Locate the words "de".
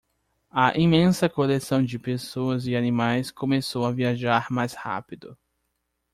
1.85-1.99